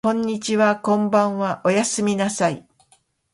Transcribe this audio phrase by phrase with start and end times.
[0.03, 2.65] こんにちはこんばんはおやすみなさい